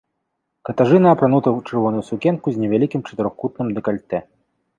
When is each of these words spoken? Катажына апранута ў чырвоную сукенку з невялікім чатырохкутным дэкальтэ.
Катажына 0.69 1.11
апранута 1.15 1.49
ў 1.51 1.59
чырвоную 1.67 2.01
сукенку 2.09 2.47
з 2.57 2.63
невялікім 2.63 3.05
чатырохкутным 3.11 3.67
дэкальтэ. 3.79 4.19